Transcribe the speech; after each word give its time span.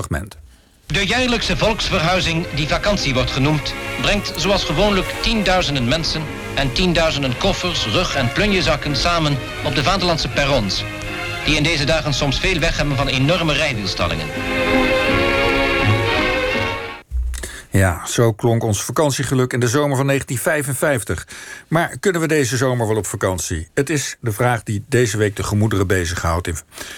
fragment. 0.00 0.36
De 0.86 1.06
jaarlijkse 1.06 1.56
volksverhuizing, 1.56 2.46
die 2.54 2.68
vakantie 2.68 3.14
wordt 3.14 3.30
genoemd, 3.30 3.74
brengt 4.00 4.32
zoals 4.36 4.64
gewoonlijk 4.64 5.14
tienduizenden 5.22 5.88
mensen 5.88 6.22
en 6.54 6.72
tienduizenden 6.72 7.38
koffers, 7.38 7.86
rug- 7.86 8.14
en 8.14 8.32
plunjezakken 8.32 8.96
samen 8.96 9.38
op 9.64 9.74
de 9.74 9.82
vaderlandse 9.82 10.28
perrons, 10.28 10.84
die 11.44 11.56
in 11.56 11.62
deze 11.62 11.84
dagen 11.84 12.14
soms 12.14 12.40
veel 12.40 12.58
weg 12.58 12.76
hebben 12.76 12.96
van 12.96 13.08
enorme 13.08 13.52
rijwielstallingen. 13.52 14.26
Ja, 17.70 18.06
zo 18.06 18.32
klonk 18.32 18.62
ons 18.62 18.82
vakantiegeluk 18.82 19.52
in 19.52 19.60
de 19.60 19.68
zomer 19.68 19.96
van 19.96 20.06
1955. 20.06 21.28
Maar 21.68 21.98
kunnen 22.00 22.20
we 22.20 22.26
deze 22.26 22.56
zomer 22.56 22.86
wel 22.86 22.96
op 22.96 23.06
vakantie? 23.06 23.68
Het 23.74 23.90
is 23.90 24.16
de 24.20 24.32
vraag 24.32 24.62
die 24.62 24.84
deze 24.88 25.16
week 25.16 25.36
de 25.36 25.42
gemoederen 25.42 25.86
bezighoudt. 25.86 26.46
In 26.46 26.56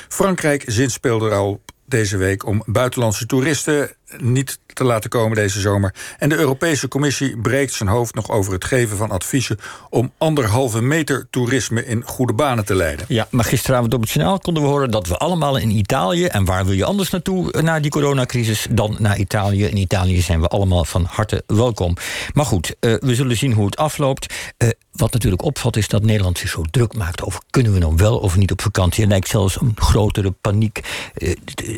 Frankrijk 0.09 0.63
zinspeelde 0.67 1.27
er 1.27 1.37
al 1.37 1.61
deze 1.89 2.17
week 2.17 2.47
om 2.47 2.63
buitenlandse 2.67 3.27
toeristen 3.27 3.91
niet 4.17 4.59
te 4.67 4.85
laten 4.85 5.11
komen 5.11 5.37
deze 5.37 5.61
zomer. 5.61 5.95
En 6.19 6.29
de 6.29 6.37
Europese 6.37 6.89
Commissie 6.89 7.39
breekt 7.39 7.73
zijn 7.73 7.89
hoofd 7.89 8.15
nog 8.15 8.31
over 8.31 8.53
het 8.53 8.65
geven 8.65 8.97
van 8.97 9.11
adviezen 9.11 9.59
om 9.91 10.13
anderhalve 10.19 10.83
meter 10.83 11.27
toerisme 11.31 11.87
in 11.87 12.03
goede 12.05 12.33
banen 12.33 12.65
te 12.65 12.75
leiden. 12.75 13.05
Ja, 13.09 13.27
maar 13.31 13.45
gisteravond 13.45 13.95
op 13.95 14.01
het 14.01 14.11
journaal 14.11 14.39
konden 14.39 14.63
we 14.63 14.69
horen 14.69 14.91
dat 14.91 15.07
we 15.07 15.17
allemaal 15.17 15.57
in 15.57 15.71
Italië, 15.71 16.25
en 16.25 16.45
waar 16.45 16.65
wil 16.65 16.75
je 16.75 16.85
anders 16.85 17.11
naartoe 17.11 17.53
eh, 17.53 17.63
na 17.63 17.81
die 17.81 17.91
coronacrisis 17.91 18.67
dan 18.71 18.97
naar 18.99 19.19
Italië? 19.19 19.65
In 19.65 19.77
Italië 19.77 20.21
zijn 20.21 20.41
we 20.41 20.49
allemaal 20.49 20.85
van 20.85 21.05
harte 21.11 21.43
welkom. 21.47 21.97
Maar 22.33 22.45
goed, 22.45 22.77
uh, 22.81 22.95
we 23.01 23.15
zullen 23.15 23.37
zien 23.37 23.53
hoe 23.53 23.67
het 23.67 23.77
afloopt. 23.77 24.35
Uh, 24.59 24.69
wat 24.93 25.13
natuurlijk 25.13 25.43
opvalt 25.43 25.77
is 25.77 25.89
dat 25.89 26.03
Nederland 26.03 26.39
zich 26.39 26.51
zo 26.51 26.63
druk 26.71 26.95
maakt 26.95 27.23
over 27.23 27.41
kunnen 27.51 27.73
we 27.73 27.79
nou 27.87 27.97
wel 27.97 28.19
of 28.19 28.37
niet 28.37 28.51
op 28.51 28.63
vakantie. 28.63 29.03
En 29.03 29.09
lijkt 29.09 29.29
zelfs 29.29 29.61
een 29.61 29.73
grotere 29.75 30.31
paniek, 30.31 30.81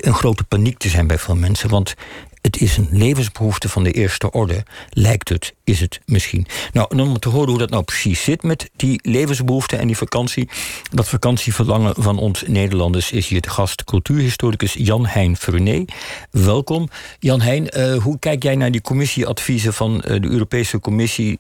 een 0.01 0.15
grote 0.15 0.45
paniek 0.45 0.79
te 0.79 0.89
zijn 0.89 1.07
bij 1.07 1.19
veel 1.19 1.35
mensen. 1.35 1.69
Want 1.69 1.95
het 2.41 2.61
is 2.61 2.77
een 2.77 2.89
levensbehoefte 2.91 3.69
van 3.69 3.83
de 3.83 3.93
eerste 3.93 4.31
orde. 4.31 4.65
Lijkt 4.91 5.29
het, 5.29 5.55
is 5.65 5.81
het 5.81 6.01
misschien. 6.07 6.47
Nou, 6.73 6.99
om 7.01 7.19
te 7.19 7.29
horen 7.29 7.49
hoe 7.49 7.59
dat 7.59 7.71
nou 7.71 7.83
precies 7.83 8.23
zit 8.23 8.43
met 8.43 8.71
die 8.77 9.01
levensbehoefte 9.03 9.77
en 9.77 9.87
die 9.87 9.97
vakantie. 9.97 10.49
Dat 10.91 11.09
vakantieverlangen 11.09 11.95
van 11.99 12.19
ons 12.19 12.43
Nederlanders 12.47 13.13
is 13.13 13.29
hier 13.29 13.41
de 13.41 13.51
gast, 13.51 13.85
cultuurhistoricus 13.85 14.73
Jan 14.73 15.07
Hein 15.07 15.37
Frené. 15.37 15.85
Welkom. 16.31 16.89
Jan 17.19 17.41
Hein, 17.41 17.79
uh, 17.79 18.03
hoe 18.03 18.19
kijk 18.19 18.43
jij 18.43 18.57
naar 18.57 18.71
die 18.71 18.81
commissieadviezen 18.81 19.75
van 19.75 19.95
uh, 19.95 20.21
de 20.21 20.29
Europese 20.29 20.81
Commissie 20.81 21.39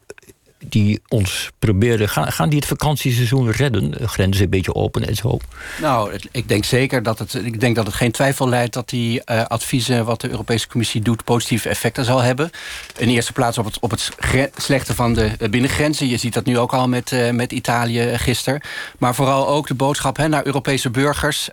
die 0.64 1.00
ons 1.08 1.50
proberen. 1.58 2.08
Gaan, 2.08 2.32
gaan 2.32 2.48
die 2.48 2.58
het 2.58 2.68
vakantieseizoen 2.68 3.50
redden? 3.50 3.94
Grenzen 4.08 4.44
een 4.44 4.50
beetje 4.50 4.74
open 4.74 5.06
en 5.06 5.14
zo? 5.14 5.38
Nou, 5.80 6.18
ik 6.32 6.48
denk 6.48 6.64
zeker 6.64 7.02
dat 7.02 7.18
het, 7.18 7.34
ik 7.34 7.60
denk 7.60 7.76
dat 7.76 7.86
het 7.86 7.94
geen 7.94 8.12
twijfel 8.12 8.48
leidt 8.48 8.74
dat 8.74 8.88
die 8.88 9.22
uh, 9.24 9.44
adviezen 9.44 10.04
wat 10.04 10.20
de 10.20 10.30
Europese 10.30 10.68
Commissie 10.68 11.00
doet 11.00 11.24
positieve 11.24 11.68
effecten 11.68 12.04
zal 12.04 12.20
hebben. 12.20 12.50
In 12.96 13.08
eerste 13.08 13.32
plaats 13.32 13.58
op 13.58 13.64
het, 13.64 13.78
op 13.78 13.90
het 13.90 14.10
slechte 14.56 14.94
van 14.94 15.12
de 15.14 15.48
binnengrenzen. 15.50 16.08
Je 16.08 16.16
ziet 16.16 16.34
dat 16.34 16.44
nu 16.44 16.58
ook 16.58 16.72
al 16.72 16.88
met, 16.88 17.10
uh, 17.10 17.30
met 17.30 17.52
Italië 17.52 18.18
gisteren. 18.18 18.60
Maar 18.98 19.14
vooral 19.14 19.48
ook 19.48 19.66
de 19.66 19.74
boodschap 19.74 20.18
naar 20.18 20.46
Europese 20.46 20.90
burgers 20.90 21.48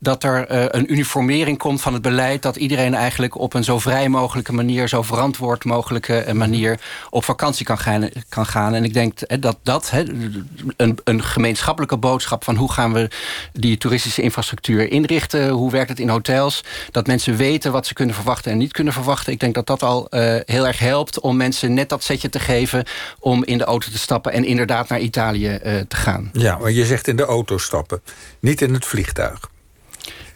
dat 0.00 0.24
er 0.24 0.74
een 0.76 0.92
uniformering 0.92 1.58
komt 1.58 1.80
van 1.80 1.92
het 1.92 2.02
beleid. 2.02 2.42
Dat 2.42 2.56
iedereen 2.56 2.94
eigenlijk 2.94 3.38
op 3.38 3.54
een 3.54 3.64
zo 3.64 3.78
vrij 3.78 4.08
mogelijke 4.08 4.52
manier, 4.52 4.88
zo 4.88 5.02
verantwoord 5.02 5.64
mogelijke 5.64 6.24
manier 6.32 6.80
op 7.10 7.24
vakantie 7.24 7.64
kan 7.64 7.78
gaan 7.78 8.08
kan 8.28 8.46
gaan. 8.46 8.74
En 8.74 8.84
ik 8.84 8.94
denk 8.94 9.40
dat 9.42 9.58
dat 9.62 9.92
een, 10.76 10.98
een 11.04 11.22
gemeenschappelijke 11.22 11.96
boodschap 11.96 12.44
van 12.44 12.56
hoe 12.56 12.72
gaan 12.72 12.92
we 12.92 13.10
die 13.52 13.78
toeristische 13.78 14.22
infrastructuur 14.22 14.90
inrichten, 14.90 15.48
hoe 15.48 15.70
werkt 15.70 15.88
het 15.88 15.98
in 15.98 16.08
hotels, 16.08 16.64
dat 16.90 17.06
mensen 17.06 17.36
weten 17.36 17.72
wat 17.72 17.86
ze 17.86 17.94
kunnen 17.94 18.14
verwachten 18.14 18.52
en 18.52 18.58
niet 18.58 18.72
kunnen 18.72 18.92
verwachten. 18.92 19.32
Ik 19.32 19.40
denk 19.40 19.54
dat 19.54 19.66
dat 19.66 19.82
al 19.82 20.06
uh, 20.10 20.36
heel 20.44 20.66
erg 20.66 20.78
helpt 20.78 21.20
om 21.20 21.36
mensen 21.36 21.74
net 21.74 21.88
dat 21.88 22.02
setje 22.02 22.28
te 22.28 22.40
geven 22.40 22.84
om 23.18 23.44
in 23.44 23.58
de 23.58 23.64
auto 23.64 23.90
te 23.90 23.98
stappen 23.98 24.32
en 24.32 24.44
inderdaad 24.44 24.88
naar 24.88 25.00
Italië 25.00 25.48
uh, 25.48 25.80
te 25.88 25.96
gaan. 25.96 26.30
Ja, 26.32 26.58
maar 26.58 26.70
je 26.70 26.86
zegt 26.86 27.08
in 27.08 27.16
de 27.16 27.24
auto 27.24 27.58
stappen, 27.58 28.02
niet 28.40 28.60
in 28.60 28.74
het 28.74 28.84
vliegtuig. 28.84 29.50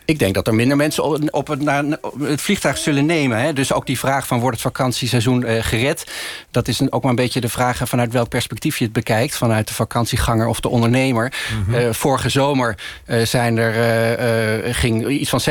Ik 0.07 0.19
denk 0.19 0.35
dat 0.35 0.47
er 0.47 0.55
minder 0.55 0.77
mensen 0.77 1.33
op 1.33 1.47
het, 1.47 1.63
naar 1.63 1.85
het 2.21 2.41
vliegtuig 2.41 2.79
zullen 2.79 3.07
nemen. 3.07 3.39
Hè. 3.39 3.53
Dus 3.53 3.73
ook 3.73 3.87
die 3.87 3.99
vraag 3.99 4.27
van 4.27 4.41
wordt 4.41 4.57
het 4.57 4.67
vakantieseizoen 4.67 5.43
uh, 5.43 5.63
gered... 5.63 6.13
dat 6.51 6.69
is 6.69 6.91
ook 6.91 7.03
maar 7.03 7.11
een 7.11 7.17
beetje 7.17 7.41
de 7.41 7.49
vraag 7.49 7.81
vanuit 7.85 8.13
welk 8.13 8.29
perspectief 8.29 8.79
je 8.79 8.85
het 8.85 8.93
bekijkt. 8.93 9.37
Vanuit 9.37 9.69
de 9.69 9.75
vakantieganger 9.75 10.47
of 10.47 10.61
de 10.61 10.69
ondernemer. 10.69 11.33
Mm 11.53 11.65
-hmm. 11.65 11.75
uh, 11.75 11.93
vorige 11.93 12.29
zomer 12.29 12.79
uh, 13.07 13.23
zijn 13.23 13.57
er, 13.57 14.75
ging 14.75 15.09
iets 15.09 15.31
van 15.31 15.41
60% 15.41 15.43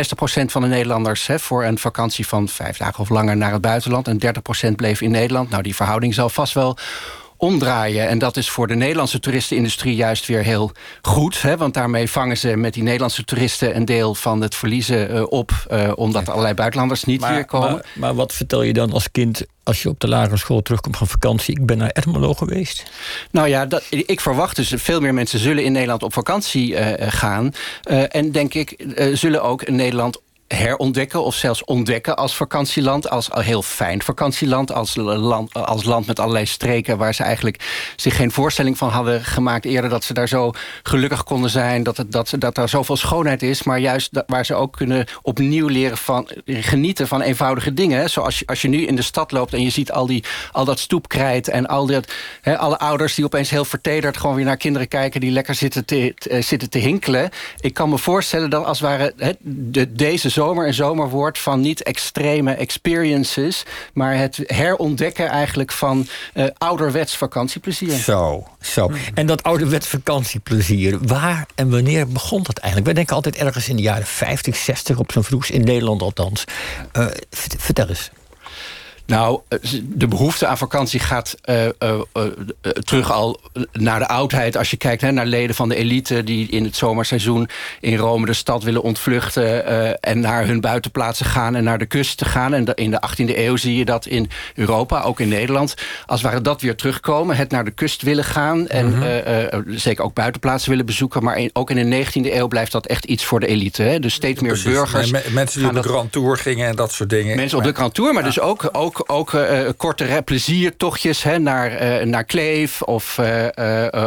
van 0.45 0.61
de 0.61 0.67
Nederlanders... 0.67 1.27
Hè, 1.27 1.39
voor 1.39 1.63
een 1.63 1.77
vakantie 1.77 2.27
van 2.27 2.47
vijf 2.47 2.77
dagen 2.77 2.99
of 2.99 3.09
langer 3.09 3.37
naar 3.37 3.51
het 3.51 3.61
buitenland... 3.61 4.07
en 4.07 4.19
30% 4.69 4.75
bleef 4.75 5.01
in 5.01 5.11
Nederland. 5.11 5.49
Nou, 5.49 5.63
die 5.63 5.75
verhouding 5.75 6.13
zal 6.13 6.29
vast 6.29 6.53
wel 6.53 6.77
omdraaien. 7.37 8.07
En 8.07 8.17
dat 8.17 8.37
is 8.37 8.49
voor 8.49 8.67
de 8.67 8.75
Nederlandse 8.75 9.19
toeristenindustrie 9.19 9.95
juist 9.95 10.25
weer 10.25 10.43
heel 10.43 10.71
goed. 11.01 11.41
Hè? 11.41 11.57
Want 11.57 11.73
daarmee 11.73 12.09
vangen 12.09 12.37
ze 12.37 12.55
met 12.55 12.73
die 12.73 12.83
Nederlandse 12.83 13.23
toeristen... 13.23 13.75
een 13.75 13.85
deel 13.85 14.15
van 14.15 14.41
het 14.41 14.55
verliezen 14.55 15.15
uh, 15.15 15.23
op... 15.29 15.51
Uh, 15.71 15.91
omdat 15.95 16.29
allerlei 16.29 16.53
buitenlanders 16.53 17.03
niet 17.03 17.19
maar, 17.19 17.33
weer 17.33 17.45
komen. 17.45 17.71
Maar, 17.71 17.85
maar, 17.93 18.15
wat 18.15 18.33
vertel 18.33 18.61
je 18.61 18.73
dan 18.73 18.91
als 18.91 19.11
kind 19.11 19.45
als 19.63 19.81
je 19.81 19.89
op 19.89 19.99
de 19.99 20.07
lagere 20.07 20.37
school 20.37 20.61
terugkomt 20.61 20.97
van 20.97 21.07
vakantie... 21.07 21.59
ik 21.59 21.65
ben 21.65 21.77
naar 21.77 21.89
Ermelo 21.89 22.33
geweest? 22.33 22.83
Nou 23.31 23.47
ja, 23.47 23.65
dat, 23.65 23.83
ik 23.89 24.21
verwacht 24.21 24.55
dus 24.55 24.73
veel 24.75 25.01
meer 25.01 25.13
mensen 25.13 25.39
zullen 25.39 25.63
in 25.63 25.71
Nederland 25.71 26.03
op 26.03 26.13
vakantie 26.13 26.71
uh, 26.71 26.93
gaan. 26.97 27.53
en 28.09 28.31
denk 28.31 28.53
ik, 28.53 28.85
zullen 29.13 29.43
ook 29.43 29.63
in 29.63 29.75
Nederland 29.75 30.21
herontdekken 30.47 31.23
of 31.23 31.35
zelfs 31.35 31.63
ontdekken 31.63 32.17
als 32.17 32.35
vakantieland. 32.35 33.09
Als 33.09 33.29
heel 33.31 33.61
fijn 33.61 34.01
vakantieland. 34.01 34.71
Als 34.71 34.95
land, 34.95 35.53
als 35.53 35.83
land 35.83 36.05
met 36.05 36.19
allerlei 36.19 36.45
streken 36.45 36.97
waar 36.97 37.13
ze 37.13 37.23
eigenlijk 37.23 37.93
zich 37.95 38.15
geen 38.15 38.31
voorstelling 38.31 38.77
van 38.77 38.89
hadden 38.89 39.23
gemaakt 39.23 39.65
eerder. 39.65 39.89
Dat 39.89 40.03
ze 40.03 40.13
daar 40.13 40.27
zo 40.27 40.51
gelukkig 40.83 41.23
konden 41.23 41.49
zijn. 41.49 41.83
Dat, 41.83 41.97
het, 41.97 42.11
dat, 42.11 42.33
dat 42.39 42.57
er 42.57 42.69
zoveel 42.69 42.95
schoonheid 42.95 43.43
is. 43.43 43.63
Maar 43.63 43.79
juist 43.79 44.23
waar 44.27 44.45
ze 44.45 44.55
ook 44.55 44.75
kunnen 44.75 45.05
opnieuw 45.21 45.67
leren 45.67 45.97
van 45.97 46.29
genieten 46.45 47.07
van 47.07 47.21
eenvoudige 47.21 47.73
dingen. 47.73 48.09
Zoals 48.09 48.43
als 48.45 48.61
je 48.61 48.67
nu 48.67 48.85
in 48.85 48.95
de 48.95 49.01
stad 49.01 49.31
loopt 49.31 49.53
en 49.53 49.61
je 49.61 49.69
ziet 49.69 49.91
al, 49.91 50.05
die, 50.05 50.23
al 50.51 50.65
dat 50.65 50.79
stoepkrijt. 50.79 51.47
En 51.47 51.65
al 51.65 51.85
dat, 51.85 52.13
alle 52.43 52.79
ouders 52.79 53.15
die 53.15 53.25
opeens 53.25 53.49
heel 53.49 53.65
vertederd 53.65 54.17
gewoon 54.17 54.35
weer 54.35 54.45
naar 54.45 54.57
kinderen 54.57 54.87
kijken. 54.87 55.19
Die 55.19 55.31
lekker 55.31 55.55
zitten 55.55 55.85
te, 55.85 56.13
te, 56.17 56.41
zitten 56.41 56.69
te 56.69 56.79
hinkelen. 56.79 57.29
Ik 57.59 57.73
kan 57.73 57.89
me 57.89 57.97
voorstellen 57.97 58.49
dat 58.49 58.65
als 58.65 58.79
ware 58.79 59.13
he, 59.17 59.31
de, 59.39 59.91
deze 59.91 60.29
zomer 60.29 60.43
een 60.53 60.73
zomer 60.73 61.09
wordt 61.09 61.39
van 61.39 61.61
niet 61.61 61.83
extreme 61.83 62.53
experiences... 62.53 63.65
maar 63.93 64.17
het 64.17 64.39
herontdekken 64.45 65.27
eigenlijk 65.27 65.71
van 65.71 66.07
uh, 66.33 66.45
ouderwets 66.57 67.17
vakantieplezier. 67.17 67.91
Zo, 67.91 68.47
zo. 68.61 68.91
En 69.13 69.25
dat 69.25 69.43
ouderwets 69.43 69.87
vakantieplezier, 69.87 70.97
waar 71.01 71.45
en 71.55 71.69
wanneer 71.69 72.07
begon 72.07 72.43
dat 72.43 72.57
eigenlijk? 72.57 72.85
Wij 72.85 72.95
denken 72.95 73.15
altijd 73.15 73.35
ergens 73.35 73.69
in 73.69 73.75
de 73.75 73.81
jaren 73.81 74.05
50, 74.05 74.55
60 74.55 74.97
op 74.97 75.11
zo'n 75.11 75.23
vroegs, 75.23 75.51
in 75.51 75.63
Nederland 75.63 76.01
althans. 76.01 76.43
Uh, 76.93 77.07
vertel 77.31 77.87
eens. 77.87 78.11
Nou, 79.05 79.39
de 79.83 80.07
behoefte 80.07 80.47
aan 80.47 80.57
vakantie 80.57 80.99
gaat 80.99 81.35
uh, 81.45 81.63
uh, 81.63 81.69
uh, 82.17 82.23
terug 82.61 83.11
al 83.11 83.39
naar 83.71 83.99
de 83.99 84.07
oudheid. 84.07 84.57
Als 84.57 84.71
je 84.71 84.77
kijkt 84.77 85.01
hè, 85.01 85.11
naar 85.11 85.25
leden 85.25 85.55
van 85.55 85.69
de 85.69 85.75
elite 85.75 86.23
die 86.23 86.49
in 86.49 86.63
het 86.63 86.75
zomerseizoen 86.75 87.49
in 87.79 87.97
Rome 87.97 88.25
de 88.25 88.33
stad 88.33 88.63
willen 88.63 88.81
ontvluchten 88.81 89.65
en 90.01 90.19
naar 90.19 90.45
hun 90.45 90.61
buitenplaatsen 90.61 91.25
gaan 91.25 91.55
en 91.55 91.63
naar 91.63 91.77
de 91.77 91.85
kust 91.85 92.17
te 92.17 92.25
gaan. 92.25 92.53
En 92.53 92.65
in 92.75 92.91
de 92.91 93.01
18e 93.09 93.37
eeuw 93.37 93.55
zie 93.55 93.77
je 93.77 93.85
dat 93.85 94.05
in 94.05 94.29
Europa, 94.55 95.01
ook 95.01 95.19
in 95.19 95.27
Nederland, 95.27 95.73
als 96.05 96.21
ware 96.21 96.41
dat 96.41 96.61
weer 96.61 96.75
terugkomen. 96.75 97.35
Het 97.35 97.51
naar 97.51 97.65
de 97.65 97.71
kust 97.71 98.01
willen 98.01 98.23
gaan 98.23 98.67
en 98.67 98.93
-hmm. 98.93 99.77
zeker 99.77 100.03
ook 100.03 100.13
buitenplaatsen 100.13 100.69
willen 100.69 100.85
bezoeken. 100.85 101.23
Maar 101.23 101.37
in, 101.37 101.49
ook 101.53 101.69
in 101.69 101.89
de 101.89 102.05
19e 102.05 102.33
eeuw 102.33 102.47
blijft 102.47 102.71
dat 102.71 102.85
echt 102.85 103.05
iets 103.05 103.25
voor 103.25 103.39
de 103.39 103.47
elite. 103.47 103.81
Hè. 103.81 103.99
Dus 103.99 104.13
steeds 104.13 104.41
meer 104.41 104.51
Precies. 104.51 104.71
burgers. 104.71 105.11
Me 105.11 105.23
mensen 105.31 105.59
die 105.59 105.69
op 105.69 105.75
de. 105.75 105.83
Grand 105.83 106.11
Tour 106.11 106.37
gingen 106.37 106.67
en 106.67 106.75
dat 106.75 106.91
soort 106.91 107.09
dingen. 107.09 107.35
Mensen 107.35 107.57
op 107.57 107.63
de 107.63 107.73
Grand 107.73 107.93
Tour, 107.93 108.13
maar 108.13 108.21
ja. 108.21 108.27
dus 108.27 108.39
ook, 108.39 108.69
ook 108.71 108.94
ook, 108.99 109.11
ook 109.11 109.33
uh, 109.33 109.69
korte 109.77 110.21
pleziertochtjes 110.25 111.23
hè, 111.23 111.39
naar, 111.39 112.01
uh, 112.01 112.05
naar 112.05 112.23
Kleef 112.23 112.81
of, 112.81 113.19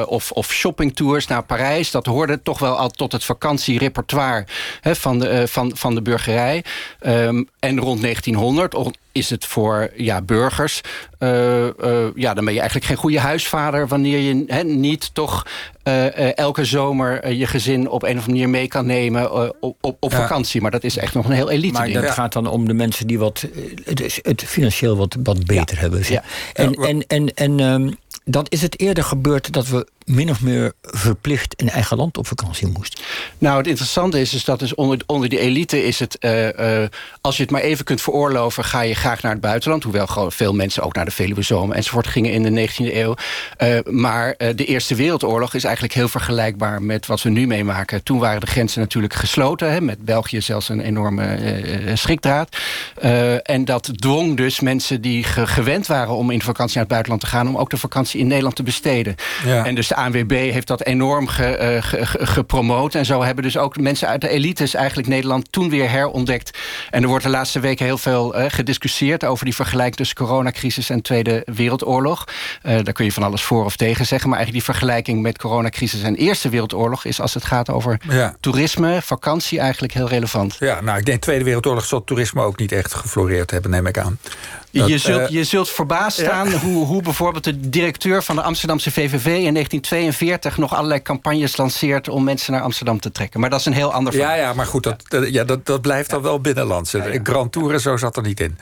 of, 0.07 0.31
of 0.33 0.53
shoppingtours 0.53 1.27
naar 1.27 1.43
Parijs. 1.43 1.91
Dat 1.91 2.07
hoorde 2.07 2.43
toch 2.43 2.59
wel 2.59 2.77
al 2.79 2.89
tot 2.89 3.13
het 3.13 3.25
vakantierepertoire 3.25 4.47
hè, 4.81 4.97
van, 4.97 5.19
de, 5.19 5.49
van, 5.49 5.73
van 5.75 5.95
de 5.95 6.03
burgerij. 6.03 6.65
Um, 7.07 7.49
en 7.59 7.81
rond 7.81 8.03
1900 8.03 8.75
is 9.19 9.31
het 9.31 9.47
voor 9.47 9.91
ja, 9.97 10.23
burgers... 10.23 10.81
Uh, 11.19 11.65
uh, 11.65 12.07
ja, 12.15 12.35
dan 12.35 12.45
ben 12.45 12.53
je 12.53 12.59
eigenlijk 12.59 12.89
geen 12.89 12.97
goede 12.97 13.21
huisvader... 13.21 13.89
wanneer 13.89 14.19
je 14.19 14.45
he, 14.47 14.63
niet 14.63 15.15
toch 15.15 15.47
uh, 15.85 16.37
elke 16.39 16.65
zomer 16.65 17.33
je 17.33 17.47
gezin 17.47 17.89
op 17.89 18.03
een 18.03 18.09
of 18.09 18.15
andere 18.15 18.31
manier 18.31 18.49
mee 18.49 18.69
kan 18.69 18.87
nemen... 18.87 19.33
op, 19.63 19.97
op, 20.01 20.13
ja. 20.13 20.21
vakantie. 20.21 20.61
Maar 20.61 20.71
dat 20.71 20.85
is 20.85 20.97
echt 20.97 21.15
nog 21.15 21.25
een 21.25 21.33
heel 21.33 21.51
elite 21.51 21.73
Maar 21.73 21.85
ding. 21.85 21.95
dat 21.95 22.05
Ja. 22.05 22.13
gaat 22.13 22.33
dan 22.33 22.47
om 22.47 22.67
de 22.67 22.75
mensen 22.75 23.07
die 23.07 23.19
wat, 23.19 23.47
het, 23.85 24.21
het 24.23 24.43
financieel 24.43 24.97
wat, 24.97 25.17
wat 25.23 25.47
beter 25.47 25.81
hebben. 25.81 26.03
En, 26.53 26.73
en, 26.75 27.07
en, 27.07 27.35
en 27.35 27.61
um, 27.61 27.97
dan 28.25 28.47
is 28.49 28.63
het 28.63 28.81
eerder 28.81 29.05
gebeurd 29.05 29.53
dat 29.53 29.69
we 29.69 29.87
min 30.09 30.31
of 30.31 30.41
meer 30.41 30.73
verplicht 30.83 31.55
in 31.55 31.69
eigen 31.69 31.97
land 31.97 32.19
op 32.19 32.27
vakantie 32.27 32.67
moest? 32.67 33.03
Nou, 33.39 33.57
het 33.57 33.67
interessante 33.67 34.21
is, 34.21 34.35
is 34.35 34.45
dat 34.45 34.59
dus 34.59 34.75
onder, 34.75 34.99
onder 35.07 35.29
de 35.29 35.39
elite 35.39 35.85
is 35.85 35.99
het... 35.99 36.17
Uh, 36.21 36.47
uh, 36.47 36.87
als 37.21 37.37
je 37.37 37.43
het 37.43 37.51
maar 37.51 37.61
even 37.61 37.85
kunt 37.85 38.01
veroorloven... 38.01 38.65
ga 38.65 38.81
je 38.81 38.95
graag 38.95 39.23
naar 39.23 39.33
het 39.33 39.41
buitenland. 39.41 39.83
Hoewel 39.83 40.07
gewoon 40.07 40.33
veel 40.33 40.55
mensen 40.55 40.83
ook 40.83 40.95
naar 40.95 41.05
de 41.05 41.11
Veluwe 41.11 41.43
Zomer 41.43 41.77
enzovoort 41.77 42.07
gingen 42.07 42.33
in 42.33 42.43
de 42.43 42.69
19e 42.69 42.95
eeuw. 42.95 43.15
Uh, 43.63 43.79
maar 43.85 44.35
de 44.37 44.65
Eerste 44.65 44.95
Wereldoorlog 44.95 45.55
is 45.55 45.65
eigenlijk 45.65 45.95
heel 45.95 46.09
vergelijkbaar... 46.09 46.83
met 46.83 47.07
wat 47.07 47.23
we 47.23 47.31
nu 47.31 47.47
meemaken. 47.47 48.03
Toen 48.03 48.19
waren 48.19 48.41
de 48.41 48.47
grenzen 48.47 48.81
natuurlijk 48.81 49.15
gesloten. 49.15 49.73
Hè, 49.73 49.81
met 49.81 50.05
België 50.05 50.41
zelfs 50.41 50.69
een 50.69 50.81
enorme 50.81 51.39
schrikdraad. 51.95 52.57
en 53.43 53.65
dat 53.65 53.91
dwong 53.95 54.37
dus 54.37 54.61
mensen 54.61 55.01
die 55.01 55.25
ge 55.25 55.47
gewend 55.47 55.87
waren... 55.87 56.15
om 56.15 56.31
in 56.31 56.43
vakantie 56.43 56.75
naar 56.75 56.85
het 56.85 56.93
buitenland 56.93 57.21
te 57.21 57.27
gaan... 57.27 57.49
om 57.49 57.57
ook 57.57 57.71
de 57.71 57.77
vakantie 57.77 58.21
in 58.21 58.27
Nederland 58.27 58.57
te 58.57 58.63
besteden. 58.63 59.15
Ja. 59.45 59.65
En 59.65 59.75
dus 59.75 59.89
de 59.89 59.97
ANWB 59.99 60.31
heeft 60.31 60.67
dat 60.67 60.83
enorm 60.83 61.27
ge, 61.27 61.79
ge, 61.81 62.07
gepromoot. 62.27 62.95
En 62.95 63.05
zo 63.05 63.23
hebben 63.23 63.45
dus 63.45 63.57
ook 63.57 63.81
mensen 63.81 64.09
uit 64.09 64.21
de 64.21 64.29
elites 64.29 64.75
eigenlijk 64.75 65.09
Nederland 65.09 65.53
toen 65.53 65.71
weer 65.71 65.91
herontdekt. 65.91 66.59
En 66.91 67.03
er 67.03 67.09
wordt 67.09 67.25
de 67.25 67.31
laatste 67.31 67.61
weken 67.61 67.85
heel 67.85 67.99
veel 67.99 68.39
uh, 68.39 68.45
gediscussieerd 68.49 69.25
over 69.25 69.45
die 69.45 69.55
vergelijking 69.55 69.97
tussen 69.97 70.17
coronacrisis 70.17 70.91
en 70.91 71.03
Tweede 71.03 71.43
Wereldoorlog. 71.55 72.25
Uh, 72.63 72.79
daar 72.83 72.93
kun 72.93 73.05
je 73.05 73.13
van 73.13 73.23
alles 73.23 73.43
voor 73.43 73.65
of 73.65 73.77
tegen 73.77 74.07
zeggen. 74.07 74.29
Maar 74.29 74.39
eigenlijk 74.39 74.67
die 74.67 74.75
vergelijking 74.75 75.23
met 75.23 75.39
coronacrisis 75.39 76.03
en 76.03 76.15
Eerste 76.15 76.49
Wereldoorlog 76.49 77.05
is 77.05 77.21
als 77.21 77.35
het 77.35 77.45
gaat 77.45 77.71
over 77.71 78.01
ja. 78.09 78.37
toerisme, 78.41 79.03
vakantie 79.03 79.59
eigenlijk 79.59 79.93
heel 79.93 80.09
relevant. 80.09 80.57
Ja, 80.59 80.81
nou 80.81 80.99
ik 80.99 81.05
denk 81.05 81.23
Tweede 81.23 81.45
Wereldoorlog 81.45 81.85
zal 81.85 82.05
toerisme 82.05 82.43
ook 82.43 82.59
niet 82.59 82.73
echt 82.73 82.95
gefloreerd 82.95 83.51
hebben, 83.51 83.71
neem 83.71 83.87
ik 83.87 83.99
aan 83.99 84.19
je, 84.71 84.99
zult, 84.99 85.21
uh, 85.21 85.29
je 85.29 85.45
zult 85.45 85.69
verbaasd 85.69 86.19
staan 86.19 86.53
hoe, 86.53 86.87
hoe 86.87 87.03
bijvoorbeeld 87.03 87.45
de 87.45 87.69
directeur 87.69 88.23
van 88.23 88.37
de 88.37 88.43
Amsterdamse 88.43 88.91
VVV 88.91 89.27
in 89.27 89.55
1942 89.55 90.57
nog 90.57 90.75
allerlei 90.75 91.03
campagnes 91.03 91.57
lanceert 91.57 92.09
om 92.09 92.25
mensen 92.25 92.53
naar 92.53 92.63
Amsterdam 92.63 93.01
te 93.01 93.13
trekken. 93.13 93.41
Maar 93.41 93.51
dat 93.51 93.61
is 93.61 93.67
een 93.67 93.73
heel 93.73 93.93
ander 93.93 94.13
verhaal. 94.13 94.37
Ja, 94.37 94.43
ja 94.43 94.53
maar 94.53 94.67
goed, 94.67 94.83
dat, 94.83 95.29
ja, 95.31 95.45
dat, 95.45 95.67
dat 95.67 95.81
blijft 95.81 96.11
dan 96.11 96.23
wel 96.23 96.41
binnenlands. 96.41 96.95
Grand 97.23 97.53
Tour 97.53 97.73
en 97.73 97.81
zo 97.81 97.97
zat 97.97 98.17
er 98.17 98.23
niet 98.23 98.41
in. 98.41 98.59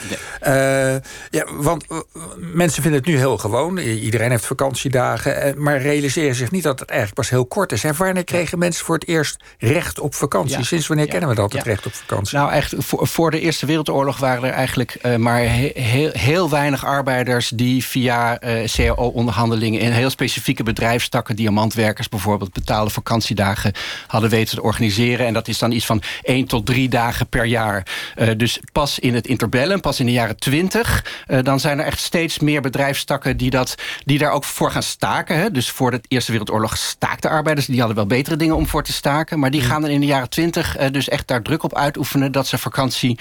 Uh, 0.47 0.93
ja, 1.31 1.47
want 1.53 1.85
uh, 1.89 1.99
mensen 2.37 2.83
vinden 2.83 3.01
het 3.01 3.09
nu 3.09 3.17
heel 3.17 3.39
gewoon. 3.39 3.79
Iedereen 3.79 4.31
heeft 4.31 4.47
vakantiedagen. 4.47 5.63
maar 5.63 5.81
realiseren 5.81 6.35
zich 6.35 6.51
niet 6.51 6.63
dat 6.63 6.81
het 6.81 6.89
eigenlijk 6.89 7.21
pas 7.21 7.31
heel 7.31 7.47
kort 7.47 7.73
is. 7.73 7.85
En 7.85 7.97
wanneer 7.97 8.25
kregen 8.25 8.59
mensen 8.59 8.85
voor 8.85 8.95
het 8.95 9.09
eerst 9.09 9.37
recht 9.59 10.01
op 10.01 10.15
vakantie? 10.15 10.65
Sinds 10.65 10.87
wanneer 10.87 11.07
kennen 11.07 11.29
we 11.29 11.35
dat, 11.35 11.53
het 11.53 11.63
recht 11.63 11.87
op 11.87 11.95
vakantie? 11.95 12.39
Nou, 12.39 12.53
echt, 12.53 12.75
voor, 12.79 13.07
voor 13.07 13.31
de 13.31 13.41
Eerste 13.41 13.67
Wereldoorlog 13.67 14.19
waren 14.19 14.45
er 14.45 14.55
eigenlijk 14.55 14.99
maar 15.19 15.43
heel 15.97 16.11
heel, 16.13 16.51
weinig 16.51 16.85
arbeiders 16.85 17.49
die 17.49 17.85
via 17.85 18.43
uh, 18.43 18.63
eh, 18.63 18.71
CAO-onderhandelingen 18.71 19.81
in 19.81 19.93
heel 19.93 20.11
specifieke 20.11 20.63
bedrijfstakken, 20.63 21.37
diamantwerkers 21.37 22.09
bijvoorbeeld, 22.09 22.53
betaalde 22.53 22.91
vakantiedagen 22.91 23.73
hadden 24.07 24.31
weten 24.31 24.57
te 24.57 24.63
organiseren. 24.63 25.27
En 25.27 25.33
dat 25.33 25.49
is 25.49 25.59
dan 25.59 25.73
iets 25.73 25.87
van 25.87 26.03
één 26.23 26.47
tot 26.47 26.67
drie 26.67 26.89
dagen 26.89 27.29
per 27.29 27.45
jaar. 27.45 27.87
Uh, 28.17 28.29
dus 28.37 28.61
pas 28.73 28.99
in 28.99 29.15
het 29.15 29.27
interbellum, 29.27 29.81
pas 29.81 30.01
in 30.01 30.07
de 30.07 30.13
jaren 30.13 30.37
twintig, 30.37 31.05
uh, 31.29 31.39
dan 31.43 31.61
zijn 31.61 31.79
er 31.79 31.85
echt 31.85 32.01
steeds 32.01 32.39
meer 32.39 32.61
bedrijfstakken 32.61 33.37
die, 33.37 33.51
dat, 33.51 33.75
die 34.05 34.19
daar 34.19 34.31
ook 34.31 34.45
voor 34.45 34.71
gaan 34.71 34.83
staken. 34.83 35.39
Hè. 35.39 35.51
Dus 35.51 35.71
voor 35.71 35.91
de 35.91 36.01
Eerste 36.09 36.31
Wereldoorlog 36.31 36.77
staakten 36.77 37.31
arbeiders, 37.31 37.67
die 37.67 37.79
hadden 37.79 37.97
wel 37.97 38.07
betere 38.07 38.37
dingen 38.37 38.57
om 38.57 38.67
voor 38.67 38.83
te 38.83 38.93
staken. 38.93 39.39
Maar 39.39 39.51
die 39.51 39.63
gaan 39.63 39.81
dan 39.81 39.91
in 39.91 40.01
de 40.01 40.07
jaren 40.07 40.31
twintig 40.31 40.77
dus 40.91 41.09
echt 41.09 41.29
daar 41.29 41.43
druk 41.43 41.63
op 41.63 41.75
uitoefenen 41.75 42.33
dat 42.33 42.47
ze 42.47 42.59
vakantie 42.59 43.19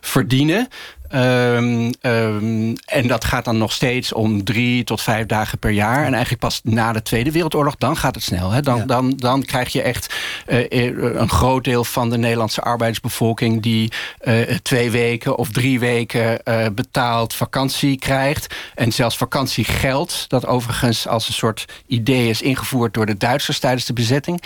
verdienen. 0.00 0.68
Um, 1.14 1.90
um, 2.00 2.74
en 2.84 3.06
dat 3.06 3.24
gaat 3.24 3.44
dan 3.44 3.58
nog 3.58 3.72
steeds 3.72 4.12
om 4.12 4.44
drie 4.44 4.84
tot 4.84 5.00
vijf 5.00 5.26
dagen 5.26 5.58
per 5.58 5.70
jaar. 5.70 6.04
En 6.04 6.12
eigenlijk 6.12 6.40
pas 6.40 6.60
na 6.64 6.92
de 6.92 7.02
Tweede 7.02 7.30
Wereldoorlog, 7.32 7.76
dan 7.76 7.96
gaat 7.96 8.14
het 8.14 8.24
snel. 8.24 8.50
Hè? 8.50 8.60
Dan, 8.60 8.76
ja. 8.76 8.84
dan, 8.84 9.10
dan 9.16 9.44
krijg 9.44 9.72
je 9.72 9.82
echt 9.82 10.14
uh, 10.46 10.90
een 11.20 11.28
groot 11.28 11.64
deel 11.64 11.84
van 11.84 12.10
de 12.10 12.18
Nederlandse 12.18 12.60
arbeidersbevolking... 12.60 13.62
die 13.62 13.92
uh, 14.22 14.40
twee 14.62 14.90
weken 14.90 15.36
of 15.36 15.50
drie 15.50 15.80
weken 15.80 16.40
uh, 16.44 16.66
betaald 16.74 17.34
vakantie 17.34 17.98
krijgt. 17.98 18.54
En 18.74 18.92
zelfs 18.92 19.16
vakantiegeld, 19.16 20.24
dat 20.28 20.46
overigens 20.46 21.08
als 21.08 21.28
een 21.28 21.34
soort 21.34 21.64
idee 21.86 22.28
is 22.28 22.42
ingevoerd... 22.42 22.94
door 22.94 23.06
de 23.06 23.16
Duitsers 23.16 23.58
tijdens 23.58 23.86
de 23.86 23.92
bezetting. 23.92 24.42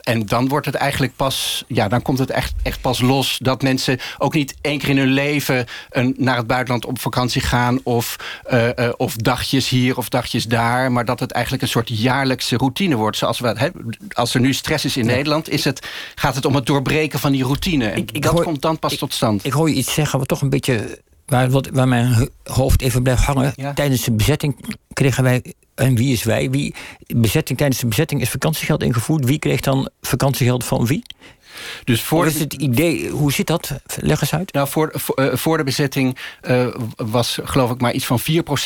en 0.00 0.26
dan 0.26 0.48
wordt 0.48 0.66
het 0.66 0.74
eigenlijk 0.74 1.16
pas... 1.16 1.64
ja, 1.68 1.88
dan 1.88 2.02
komt 2.02 2.18
het 2.18 2.30
echt, 2.30 2.54
echt 2.62 2.80
pas 2.80 3.00
los 3.00 3.38
dat 3.42 3.62
mensen 3.62 3.98
ook 4.18 4.34
niet 4.34 4.54
één 4.60 4.78
keer 4.78 4.88
in 4.88 4.98
hun 4.98 5.06
leven 5.06 5.44
even 5.48 5.66
een, 5.90 6.14
naar 6.18 6.36
het 6.36 6.46
buitenland 6.46 6.86
op 6.86 6.98
vakantie 6.98 7.40
gaan... 7.40 7.80
Of, 7.82 8.16
uh, 8.52 8.68
uh, 8.76 8.88
of 8.96 9.16
dagjes 9.16 9.68
hier 9.68 9.96
of 9.96 10.08
dagjes 10.08 10.44
daar. 10.44 10.92
Maar 10.92 11.04
dat 11.04 11.20
het 11.20 11.30
eigenlijk 11.30 11.62
een 11.62 11.70
soort 11.70 11.88
jaarlijkse 11.88 12.56
routine 12.56 12.94
wordt. 12.94 13.16
Zoals 13.16 13.40
we, 13.40 13.54
he, 13.58 13.68
als 14.12 14.34
er 14.34 14.40
nu 14.40 14.52
stress 14.52 14.84
is 14.84 14.96
in 14.96 15.04
ja. 15.04 15.14
Nederland... 15.14 15.48
Is 15.48 15.64
het, 15.64 15.88
gaat 16.14 16.34
het 16.34 16.44
om 16.44 16.54
het 16.54 16.66
doorbreken 16.66 17.18
van 17.18 17.32
die 17.32 17.44
routine. 17.44 17.88
En 17.88 17.96
ik, 17.96 18.10
ik 18.10 18.22
dat 18.22 18.32
hoor, 18.32 18.42
komt 18.42 18.62
dan 18.62 18.78
pas 18.78 18.92
ik, 18.92 18.98
tot 18.98 19.12
stand. 19.12 19.44
Ik 19.44 19.52
hoor 19.52 19.68
je 19.68 19.74
iets 19.74 19.94
zeggen 19.94 20.18
wat 20.18 20.28
toch 20.28 20.40
een 20.40 20.50
beetje... 20.50 21.04
Waar, 21.26 21.50
wat, 21.50 21.68
waar 21.72 21.88
mijn 21.88 22.28
hoofd 22.44 22.82
even 22.82 23.02
blijft 23.02 23.22
hangen. 23.22 23.52
Ja. 23.56 23.72
Tijdens 23.72 24.02
de 24.02 24.12
bezetting 24.12 24.76
kregen 24.92 25.22
wij 25.22 25.54
en 25.74 25.94
wie 25.94 26.12
is 26.12 26.22
wij? 26.22 26.50
Wie, 26.50 26.74
bezetting, 27.06 27.58
tijdens 27.58 27.80
de 27.80 27.86
bezetting 27.86 28.20
is 28.20 28.30
vakantiegeld 28.30 28.82
ingevoerd. 28.82 29.24
Wie 29.24 29.38
kreeg 29.38 29.60
dan 29.60 29.88
vakantiegeld 30.00 30.64
van 30.64 30.86
wie? 30.86 31.02
Dus 31.84 32.02
voor 32.02 32.26
of 32.26 32.26
is 32.26 32.40
het 32.40 32.52
idee, 32.52 33.08
hoe 33.08 33.32
zit 33.32 33.46
dat? 33.46 33.70
Leg 34.00 34.20
eens 34.20 34.34
uit. 34.34 34.52
Nou, 34.52 34.68
voor, 34.68 34.90
voor, 34.94 35.30
voor 35.38 35.56
de 35.56 35.64
bezetting 35.64 36.18
uh, 36.48 36.66
was 36.96 37.38
geloof 37.42 37.70
ik 37.70 37.80
maar 37.80 37.92
iets 37.92 38.06
van 38.06 38.20
4% 38.20 38.22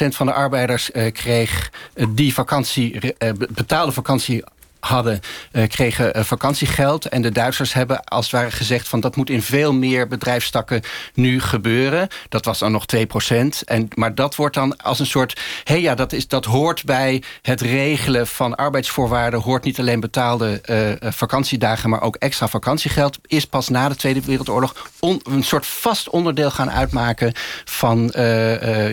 van 0.09 0.27
de 0.27 0.33
arbeiders 0.33 0.91
uh, 0.91 1.13
kreeg 1.13 1.71
die 2.09 2.35
vakantie, 2.35 3.15
betaalde 3.55 3.93
vakantie 3.93 4.45
hadden, 4.81 5.21
uh, 5.53 5.69
kregen 5.69 6.17
uh, 6.17 6.25
vakantiegeld. 6.25 7.09
En 7.09 7.23
de 7.23 7.31
Duitsers 7.31 7.73
hebben 7.73 8.05
als 8.05 8.25
het 8.25 8.35
ware 8.35 8.51
gezegd... 8.51 8.89
van 8.89 9.01
dat 9.01 9.17
moet 9.17 9.31
in 9.31 9.43
veel 9.43 9.73
meer 9.73 10.09
bedrijfstakken 10.09 10.83
nu 11.15 11.41
gebeuren. 11.41 12.09
Dat 12.29 12.45
was 12.45 12.59
dan 12.59 12.73
nog 12.73 12.87
2 12.87 13.07
procent. 13.07 13.63
Maar 13.95 14.15
dat 14.15 14.37
wordt 14.37 14.55
dan 14.55 14.77
als 14.77 14.99
een 14.99 15.07
soort... 15.07 15.41
hé 15.65 15.73
hey, 15.75 15.83
ja, 15.83 15.95
dat, 15.95 16.13
is, 16.13 16.29
dat 16.29 16.45
hoort 16.45 16.85
bij 16.85 17.23
het 17.43 17.61
regelen 17.61 18.27
van 18.27 18.55
arbeidsvoorwaarden... 18.55 19.41
hoort 19.41 19.65
niet 19.65 19.79
alleen 19.79 20.01
betaalde 20.01 20.63
uh, 21.03 21.11
vakantiedagen... 21.13 21.91
maar 21.91 22.03
ook 22.03 22.17
extra 22.17 22.49
vakantiegeld. 22.49 23.19
Is 23.27 23.45
pas 23.45 23.69
na 23.69 23.89
de 23.89 23.97
Tweede 23.97 24.21
Wereldoorlog... 24.21 24.89
Een 25.01 25.45
soort 25.45 25.67
vast 25.67 26.09
onderdeel 26.09 26.51
gaan 26.51 26.71
uitmaken... 26.71 27.33
van, 27.65 28.13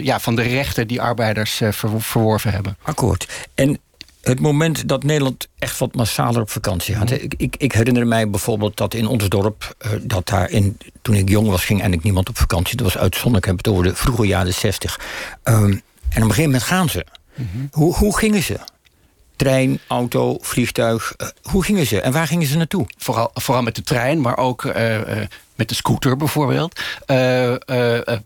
ja, 0.01 0.19
van 0.19 0.36
de 0.36 0.42
rechten 0.42 0.88
die 0.88 1.01
arbeiders 1.01 1.62
ver, 1.72 1.74
verworven 1.98 2.51
hebben. 2.51 2.78
Akkoord. 2.81 3.28
En 3.56 3.80
het 4.27 4.39
moment 4.39 4.88
dat 4.88 5.03
Nederland 5.03 5.47
echt 5.59 5.79
wat 5.79 5.95
massaler 5.95 6.41
op 6.41 6.50
vakantie 6.50 6.95
gaat. 6.95 7.12
Ik, 7.12 7.33
ik, 7.38 7.56
ik, 7.57 7.71
herinner 7.71 8.07
mij 8.07 8.29
bijvoorbeeld 8.29 8.77
dat 8.77 8.94
in 8.94 9.07
ons 9.07 9.29
dorp, 9.29 9.75
uh, 9.85 9.91
dat 10.01 10.27
daar 10.27 10.50
in, 10.50 10.77
toen 11.01 11.15
ik 11.15 11.29
jong 11.29 11.47
was, 11.47 11.59
ging 11.59 11.79
eigenlijk 11.79 12.03
niemand 12.03 12.29
op 12.29 12.38
vakantie. 12.38 12.77
Dat 12.77 12.85
was 12.85 12.97
uitzonderlijk, 12.97 13.45
ik 13.45 13.51
heb 13.51 13.57
het 13.57 13.68
over 13.74 13.83
de 13.83 13.95
vroege 13.95 14.28
jaren 14.28 14.54
60. 14.54 14.99
Um, 15.44 15.54
en 15.54 15.69
op 15.69 15.81
een 16.16 16.21
gegeven 16.21 16.44
moment 16.44 16.63
gaan 16.63 16.90
ze. 16.90 17.06
Mm 17.35 17.49
-hmm. 17.52 17.68
hoe, 17.71 17.95
hoe 17.95 18.18
gingen 18.18 18.44
ze? 18.44 18.59
Trein, 19.35 19.80
auto, 19.87 20.37
vliegtuig. 20.42 21.13
Uh, 21.18 21.28
hoe 21.42 21.63
gingen 21.63 21.85
ze 21.85 22.02
en 22.02 22.11
waar 22.11 22.28
gingen 22.28 22.47
ze 22.47 22.57
naartoe? 22.57 22.85
Vooral, 22.97 23.30
vooral 23.33 23.63
met 23.63 23.75
de 23.75 23.81
trein, 23.81 24.21
maar 24.21 24.37
ook 24.37 24.63
uh, 24.63 24.99
met 25.57 25.69
de 25.69 25.76
scooter 25.76 26.18
bijvoorbeeld. 26.18 26.80
Uh, 27.07 27.52
uh, 27.52 27.57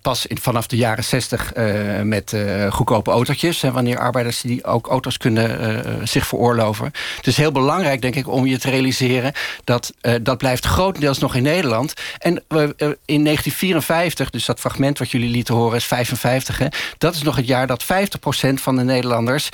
pas 0.02 0.26
in, 0.26 0.38
vanaf 0.38 0.68
de 0.68 0.76
jaren 0.76 1.04
zestig 1.04 1.56
uh, 1.56 2.02
met 2.02 2.36
goedkope 2.70 3.12
autootjes. 3.12 3.64
En 3.64 3.74
wanneer 3.74 4.00
arbeiders 4.00 4.42
die 4.42 4.64
ook 4.64 4.88
auto's 4.88 5.18
kunnen 5.18 6.08
zich 6.08 6.28
veroorloven. 6.28 6.92
Het 7.16 7.28
is 7.28 7.38
heel 7.38 7.52
belangrijk, 7.52 8.02
denk 8.02 8.16
ik, 8.16 8.28
om 8.28 8.46
je 8.46 8.58
te 8.58 8.70
realiseren... 8.70 9.34
dat 9.64 9.94
dat 10.22 10.38
blijft 10.38 10.66
grotendeels 10.66 11.18
nog 11.20 11.36
in 11.36 11.44
Nederland. 11.44 11.94
En 12.18 12.44
in 13.06 13.24
1954, 13.24 14.30
dus 14.30 14.46
dat 14.46 14.60
fragment 14.60 15.00
wat 15.00 15.12
jullie 15.12 15.30
lieten 15.30 15.56
horen 15.56 15.76
is 15.78 15.86
55... 15.86 16.58
Hè, 16.58 16.68
dat 16.98 17.16
is 17.16 17.22
nog 17.22 17.36
het 17.36 17.48
jaar 17.48 17.68
dat 17.68 17.84
50% 17.84 17.88
van 18.54 18.76
de 18.76 18.84
Nederlanders 18.84 19.50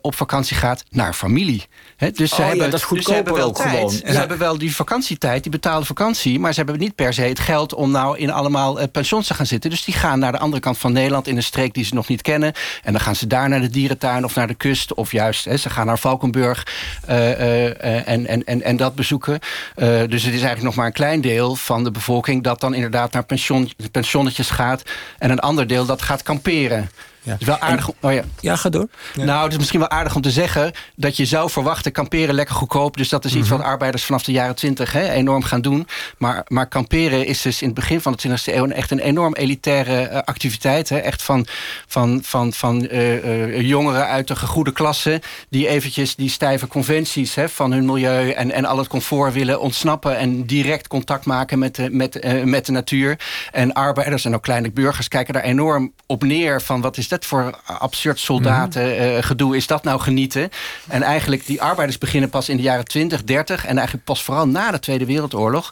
op 0.00 0.14
vakantie 0.14 0.56
gaat 0.56 0.84
naar 0.90 1.12
familie. 1.14 1.66
Dus 1.96 2.30
oh, 2.30 2.36
ze 2.36 2.42
ja, 2.42 2.48
hebben, 2.48 2.70
dat 2.70 2.80
is 2.80 2.88
dus 2.88 3.04
ze 3.04 3.12
hebben 3.12 3.34
wel 3.34 3.52
tijd. 3.52 3.68
Gewoon. 3.68 3.90
Ze 3.90 4.06
ja. 4.06 4.12
hebben 4.12 4.38
wel 4.38 4.58
die 4.58 4.74
vakantietijd, 4.74 5.42
die 5.42 5.52
betaalde 5.52 5.86
vakantie... 5.86 6.38
maar 6.38 6.52
ze 6.52 6.60
hebben 6.60 6.78
niet 6.78 6.94
per 6.94 7.12
se 7.12 7.21
geld 7.30 7.74
om 7.74 7.90
nou 7.90 8.18
in 8.18 8.30
allemaal 8.30 8.80
uh, 8.80 8.84
pensions 8.92 9.26
te 9.26 9.34
gaan 9.34 9.46
zitten. 9.46 9.70
Dus 9.70 9.84
die 9.84 9.94
gaan 9.94 10.18
naar 10.18 10.32
de 10.32 10.38
andere 10.38 10.62
kant 10.62 10.78
van 10.78 10.92
Nederland... 10.92 11.26
in 11.26 11.36
een 11.36 11.42
streek 11.42 11.74
die 11.74 11.84
ze 11.84 11.94
nog 11.94 12.08
niet 12.08 12.22
kennen. 12.22 12.52
En 12.82 12.92
dan 12.92 13.00
gaan 13.00 13.16
ze 13.16 13.26
daar 13.26 13.48
naar 13.48 13.60
de 13.60 13.70
dierentuin 13.70 14.24
of 14.24 14.34
naar 14.34 14.46
de 14.46 14.54
kust. 14.54 14.94
Of 14.94 15.12
juist, 15.12 15.44
he, 15.44 15.56
ze 15.56 15.70
gaan 15.70 15.86
naar 15.86 15.98
Valkenburg 15.98 16.66
uh, 17.08 17.16
uh, 17.16 18.08
en, 18.08 18.26
en, 18.26 18.44
en, 18.44 18.62
en 18.62 18.76
dat 18.76 18.94
bezoeken. 18.94 19.38
dus 19.74 20.22
het 20.22 20.34
is 20.34 20.42
eigenlijk 20.42 20.62
nog 20.62 20.74
maar 20.74 20.86
een 20.86 20.92
klein 20.92 21.20
deel 21.20 21.54
van 21.54 21.84
de 21.84 21.90
bevolking... 21.90 22.42
dat 22.42 22.60
dan 22.60 22.74
inderdaad 22.74 23.12
naar 23.12 23.24
pension, 23.24 23.70
pensionnetjes 23.90 24.50
gaat. 24.50 24.82
En 25.18 25.30
een 25.30 25.40
ander 25.40 25.66
deel 25.66 25.86
dat 25.86 26.02
gaat 26.02 26.22
kamperen. 26.22 26.90
Het 27.22 27.40
is 27.40 27.46
wel 27.46 27.58
aardig. 27.58 27.90
oh 28.00 28.12
ja. 28.12 28.22
Ja, 28.40 28.56
ga 28.56 28.68
door. 28.68 28.88
Nou, 29.14 29.42
het 29.42 29.52
is 29.52 29.58
misschien 29.58 29.80
wel 29.80 29.88
aardig 29.90 30.14
om 30.14 30.22
te 30.22 30.30
zeggen 30.30 30.72
dat 30.96 31.16
je 31.16 31.24
zou 31.24 31.50
verwachten 31.50 31.92
kamperen 31.92 32.34
lekker 32.34 32.54
goedkoop. 32.54 32.96
Dus 32.96 33.08
dat 33.08 33.24
is 33.24 33.34
iets 33.34 33.48
Mhm. 33.48 33.56
wat 33.56 33.66
arbeiders 33.66 34.04
vanaf 34.04 34.22
de 34.22 34.32
jaren 34.32 34.54
20 34.54 34.92
hè, 34.92 35.10
enorm 35.10 35.42
gaan 35.42 35.60
doen. 35.60 35.86
Maar, 36.18 36.44
maar 36.48 36.68
kamperen 36.68 37.26
is 37.26 37.42
dus 37.42 37.60
in 37.60 37.66
het 37.66 37.76
begin 37.76 38.00
van 38.00 38.12
de 38.12 38.18
20e 38.18 38.54
eeuw 38.56 38.68
echt 38.68 38.90
een 38.90 38.98
enorm 38.98 39.34
elitaire 39.34 40.02
eh, 40.02 40.18
activiteit. 40.24 40.88
Hè. 40.88 40.96
Echt 40.98 41.22
van, 41.22 41.46
van, 41.86 42.20
van, 42.22 42.52
van 42.52 42.88
eh, 42.88 43.16
eh, 43.16 43.60
jongeren 43.60 44.06
uit 44.06 44.28
de 44.28 44.36
gegoede 44.36 44.72
klasse 44.72 45.20
die 45.48 45.68
eventjes 45.68 46.16
die 46.16 46.30
stijve 46.30 46.66
conventies 46.66 47.34
hè, 47.34 47.48
van 47.48 47.72
hun 47.72 47.84
milieu 47.84 48.30
en, 48.30 48.52
en 48.52 48.64
al 48.64 48.78
het 48.78 48.88
comfort 48.88 49.32
willen 49.32 49.60
ontsnappen 49.60 50.16
en 50.18 50.46
direct 50.46 50.88
contact 50.88 51.24
maken 51.24 51.58
met 51.58 51.74
de, 51.74 51.88
met, 51.90 52.44
met 52.44 52.66
de 52.66 52.72
natuur. 52.72 53.18
En 53.52 53.72
arbeiders 53.72 54.24
en 54.24 54.34
ook 54.34 54.42
kleine 54.42 54.70
burgers 54.70 55.08
kijken 55.08 55.34
daar 55.34 55.42
enorm 55.42 55.92
op 56.06 56.22
neer 56.22 56.62
van 56.62 56.80
wat 56.80 56.96
is 56.96 57.08
dat 57.12 57.26
voor 57.26 57.58
absurd 57.64 58.18
soldaten 58.18 58.98
eh, 58.98 59.22
gedoe 59.22 59.56
is 59.56 59.66
dat 59.66 59.84
nou 59.84 60.00
genieten? 60.00 60.50
En 60.88 61.02
eigenlijk 61.02 61.46
die 61.46 61.62
arbeiders 61.62 61.98
beginnen 61.98 62.30
pas 62.30 62.48
in 62.48 62.56
de 62.56 62.62
jaren 62.62 62.84
20, 62.84 63.24
30 63.24 63.66
en 63.66 63.76
eigenlijk 63.76 64.06
pas 64.06 64.22
vooral 64.22 64.48
na 64.48 64.70
de 64.70 64.78
Tweede 64.78 65.06
Wereldoorlog 65.06 65.70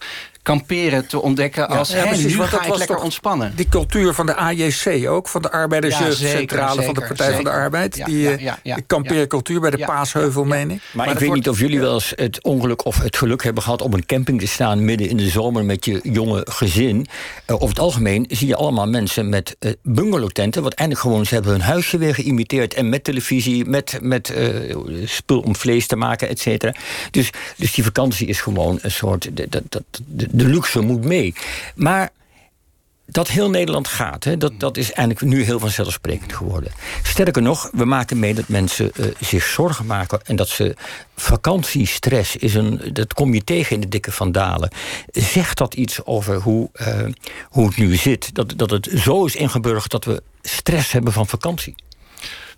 kamperen 0.50 1.06
te 1.06 1.22
ontdekken 1.22 1.68
als 1.68 1.90
Ja, 1.90 2.06
precies, 2.06 2.32
nu 2.32 2.36
want 2.36 2.48
ga 2.48 2.56
dat 2.56 2.64
ik 2.64 2.70
was 2.70 2.78
lekker 2.78 2.96
ontspannen. 2.96 3.52
Die 3.56 3.68
cultuur 3.68 4.14
van 4.14 4.26
de 4.26 4.34
AJC 4.34 5.08
ook, 5.08 5.28
van 5.28 5.42
de 5.42 5.48
zeker, 6.10 6.58
van 6.58 6.76
de 6.76 6.82
zeker, 6.82 7.06
Partij 7.06 7.34
van 7.34 7.44
de. 7.44 7.50
Arbeid. 7.50 7.96
Ja, 7.96 8.04
die 8.04 8.18
ja, 8.18 8.30
eh, 8.30 8.38
ja, 8.38 8.58
ja, 8.62 8.74
die 8.74 8.84
kampeercultuur 8.86 9.60
bij 9.60 9.70
de 9.70 9.78
Ja, 9.78 9.86
Paasheuvel, 9.86 10.42
ja, 10.42 10.48
meen 10.48 10.70
ik. 10.70 10.80
Maar, 10.92 11.06
ik 11.06 11.12
weet 11.12 11.22
wordt- 11.22 11.34
niet 11.34 11.48
of 11.48 11.58
jullie 11.58 11.80
wel 11.80 11.94
eens 11.94 12.12
het 12.16 12.42
ongeluk 12.42 12.84
of 12.84 12.98
het 13.02 13.16
geluk 13.16 13.42
hebben 13.42 13.62
gehad 13.62 13.82
op 13.82 13.94
een 13.94 14.06
camping 14.06 14.40
te 14.40 14.46
staan 14.46 14.84
midden 14.84 15.08
in 15.08 15.16
de 15.16 15.28
zomer 15.28 15.64
met 15.64 15.84
je 15.84 16.00
jonge 16.02 16.46
gezin. 16.50 17.06
Eh, 17.44 17.54
over 17.54 17.68
het 17.68 17.78
algemeen 17.78 18.24
zie 18.28 18.46
je 18.46 18.56
allemaal 18.56 18.86
mensen 18.88 19.28
met 19.28 19.56
eh 19.58 19.72
bungalowtenten, 19.82 20.62
wat 20.62 20.72
eigenlijk 20.74 21.08
gewoon 21.08 21.26
ze 21.26 21.34
hebben 21.34 21.52
hun 21.52 21.60
huisje 21.60 21.98
weer 21.98 22.14
geïmiteerd 22.14 22.74
en 22.74 22.88
met 22.88 23.04
televisie, 23.04 23.64
met, 23.64 23.98
met 24.02 24.28
eh, 24.30 24.46
spul 25.04 25.40
om 25.40 25.56
vlees 25.56 25.86
te 25.86 25.96
maken, 25.96 26.28
et 26.28 26.40
cetera. 26.40 26.74
Dus, 27.10 27.30
dus 27.56 27.74
die 27.74 27.84
vakantie 27.84 28.26
is 28.26 28.40
gewoon 28.40 28.78
een 28.82 28.90
soort. 28.90 29.28
De, 29.36 29.46
dat 29.48 29.62
dat 29.68 29.84
de, 30.42 30.48
luxe 30.48 30.80
moet 30.80 31.04
mee. 31.04 31.34
Maar 31.74 32.10
dat 33.06 33.28
heel 33.28 33.50
Nederland 33.50 33.88
gaat, 33.88 34.24
hè, 34.24 34.36
dat, 34.36 34.52
dat 34.60 34.76
is 34.76 34.92
eigenlijk 34.92 35.32
nu 35.34 35.42
heel 35.42 35.58
vanzelfsprekend 35.58 36.32
geworden. 36.32 36.72
Sterker 37.02 37.42
nog, 37.42 37.70
we 37.72 37.84
maken 37.84 38.18
mee 38.18 38.34
dat 38.34 38.48
mensen 38.48 38.92
eh, 38.92 39.06
zich 39.20 39.44
zorgen 39.44 39.86
maken 39.86 40.20
en 40.24 40.36
dat 40.36 40.48
ze 40.48 40.76
vakantiestress 41.16 42.36
is 42.36 42.54
een, 42.54 42.80
dat 42.92 43.14
kom 43.14 43.34
je 43.34 43.44
tegen 43.44 43.74
in 43.74 43.80
de 43.80 43.88
dikke 43.88 44.12
vandalen. 44.12 44.70
Zegt 45.06 45.58
dat 45.58 45.74
iets 45.74 46.04
over 46.04 46.36
hoe, 46.36 46.68
eh, 46.72 46.98
hoe 47.44 47.66
het 47.66 47.76
nu 47.76 47.96
zit? 47.96 48.34
Dat, 48.34 48.52
dat 48.56 48.70
het 48.70 48.90
zo 48.94 49.24
is 49.24 49.36
ingeburgerd 49.36 49.90
dat 49.90 50.04
we 50.04 50.22
stress 50.42 50.92
hebben 50.92 51.12
van 51.12 51.26
vakantie. 51.26 51.74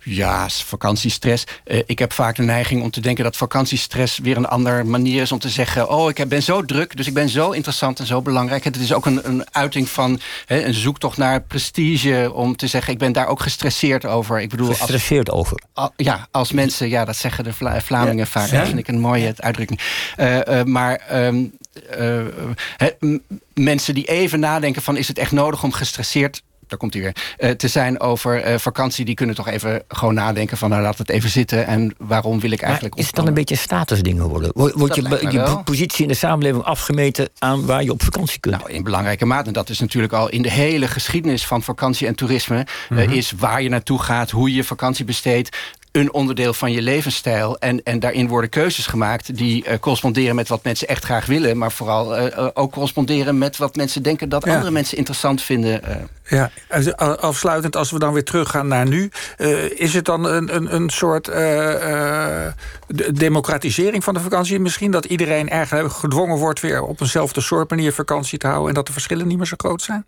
Ja, 0.03 0.49
vakantiestress. 0.49 1.43
Eh, 1.63 1.79
ik 1.85 1.99
heb 1.99 2.13
vaak 2.13 2.35
de 2.35 2.41
neiging 2.41 2.81
om 2.83 2.91
te 2.91 3.01
denken 3.01 3.23
dat 3.23 3.37
vakantiestress 3.37 4.17
weer 4.17 4.37
een 4.37 4.45
andere 4.47 4.83
manier 4.83 5.21
is 5.21 5.31
om 5.31 5.39
te 5.39 5.49
zeggen: 5.49 5.89
Oh, 5.89 6.09
ik 6.09 6.27
ben 6.27 6.43
zo 6.43 6.65
druk, 6.65 6.95
dus 6.97 7.07
ik 7.07 7.13
ben 7.13 7.29
zo 7.29 7.51
interessant 7.51 7.99
en 7.99 8.05
zo 8.05 8.21
belangrijk. 8.21 8.63
Het 8.63 8.75
is 8.75 8.93
ook 8.93 9.05
een, 9.05 9.27
een 9.27 9.45
uiting 9.51 9.89
van 9.89 10.19
hè, 10.45 10.63
een 10.65 10.73
zoektocht 10.73 11.17
naar 11.17 11.41
prestige 11.41 12.31
om 12.33 12.55
te 12.55 12.67
zeggen: 12.67 12.93
Ik 12.93 12.99
ben 12.99 13.11
daar 13.11 13.27
ook 13.27 13.41
gestresseerd 13.41 14.05
over. 14.05 14.41
Ik 14.41 14.49
bedoel, 14.49 14.67
als, 14.67 14.77
Gestresseerd 14.77 15.31
over. 15.31 15.61
al- 15.73 15.93
ja, 15.97 16.27
als 16.31 16.51
mensen, 16.51 16.89
ja, 16.89 17.05
dat 17.05 17.15
zeggen 17.15 17.43
de 17.43 17.53
Vla- 17.53 17.81
Vlamingen 17.81 18.27
vaak. 18.27 18.49
Dat 18.49 18.67
vind 18.67 18.79
ik 18.79 18.87
een 18.87 18.99
mooie 18.99 19.33
uitdrukking. 19.37 19.79
Eh, 20.15 20.59
eh, 20.59 20.65
maar 20.65 20.95
ehm, 20.95 21.43
eh, 21.89 22.87
mensen 23.53 23.93
die 23.93 24.05
even 24.05 24.39
nadenken: 24.39 24.81
van 24.81 24.97
is 24.97 25.07
het 25.07 25.17
echt 25.17 25.31
nodig 25.31 25.63
om 25.63 25.71
gestresseerd 25.71 26.41
daar 26.73 26.89
komt 26.89 26.93
hij 26.93 27.01
weer, 27.03 27.15
eh, 27.37 27.55
te 27.55 27.67
zijn 27.67 27.99
over 27.99 28.41
eh, 28.41 28.57
vakantie... 28.57 29.05
die 29.05 29.15
kunnen 29.15 29.35
toch 29.35 29.47
even 29.47 29.83
gewoon 29.87 30.13
nadenken 30.13 30.57
van... 30.57 30.69
nou, 30.69 30.81
laat 30.81 30.97
het 30.97 31.09
even 31.09 31.29
zitten 31.29 31.67
en 31.67 31.95
waarom 31.97 32.39
wil 32.39 32.51
ik 32.51 32.59
Maar 32.59 32.69
eigenlijk... 32.69 32.99
is 32.99 33.05
het 33.05 33.15
dan 33.15 33.27
een 33.27 33.33
beetje 33.33 33.55
een 33.55 33.61
statusding 33.61 34.19
geworden? 34.19 34.51
Wordt 34.53 34.77
Dat 34.77 34.95
je, 34.95 35.31
je 35.31 35.61
positie 35.63 36.01
in 36.01 36.07
de 36.07 36.13
samenleving 36.13 36.63
afgemeten 36.63 37.29
aan 37.39 37.65
waar 37.65 37.83
je 37.83 37.91
op 37.91 38.03
vakantie 38.03 38.39
kunt? 38.39 38.57
Nou, 38.57 38.71
in 38.71 38.83
belangrijke 38.83 39.25
mate. 39.25 39.47
En 39.47 39.53
dat 39.53 39.69
is 39.69 39.79
natuurlijk 39.79 40.13
al 40.13 40.29
in 40.29 40.41
de 40.41 40.51
hele 40.51 40.87
geschiedenis 40.87 41.45
van 41.45 41.61
vakantie 41.63 42.07
en 42.07 42.15
toerisme... 42.15 42.65
eh, 42.89 42.97
Mhm. 42.97 43.11
is 43.11 43.31
waar 43.37 43.61
je 43.61 43.69
naartoe 43.69 43.99
gaat, 44.01 44.31
hoe 44.31 44.53
je 44.53 44.63
vakantie 44.63 45.05
besteedt... 45.05 45.57
een 45.93 46.13
onderdeel 46.13 46.53
van 46.53 46.71
je 46.71 46.81
levensstijl. 46.81 47.57
En, 47.59 47.83
en 47.83 47.99
daarin 47.99 48.27
worden 48.27 48.49
keuzes 48.49 48.87
gemaakt 48.87 49.37
die 49.37 49.63
eh, 49.63 49.79
corresponderen 49.79 50.35
met 50.35 50.47
wat 50.47 50.63
mensen 50.63 50.87
echt 50.87 51.03
graag 51.03 51.25
willen... 51.25 51.57
maar 51.57 51.71
vooral 51.71 52.15
eh, 52.15 52.37
eh, 52.37 52.47
ook 52.53 52.71
corresponderen 52.71 53.37
met 53.37 53.57
wat 53.57 53.75
mensen 53.75 54.03
denken... 54.03 54.29
dat 54.29 54.45
Ja. 54.45 54.53
andere 54.53 54.71
mensen 54.71 54.97
interessant 54.97 55.41
vinden. 55.41 55.81
Ja, 56.27 56.51
en 56.67 56.97
afsluitend, 57.19 57.75
als 57.75 57.91
we 57.91 57.99
dan 57.99 58.13
weer 58.13 58.23
teruggaan 58.23 58.67
naar 58.67 58.87
nu... 58.87 59.11
is 59.75 59.93
het 59.93 60.05
dan 60.05 60.25
een, 60.25 60.55
een, 60.55 60.75
een 60.75 60.89
soort 60.89 61.25
de- 61.25 63.11
democratisering 63.13 64.03
van 64.03 64.13
de 64.13 64.19
vakantie 64.19 64.59
misschien? 64.59 64.91
Dat 64.91 65.05
iedereen 65.05 65.49
eigenlijk 65.49 65.93
gedwongen 65.93 66.37
wordt 66.37 66.59
weer 66.59 66.81
op 66.81 67.01
eenzelfde 67.01 67.41
soort 67.41 67.69
manier 67.69 67.93
vakantie 67.93 68.37
te 68.37 68.47
houden... 68.47 68.67
en 68.67 68.73
dat 68.73 68.87
de 68.87 68.93
verschillen 68.93 69.27
niet 69.27 69.37
meer 69.37 69.47
zo 69.47 69.55
groot 69.57 69.81
zijn? 69.81 70.05